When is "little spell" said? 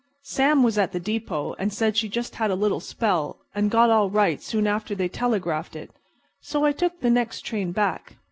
2.55-3.37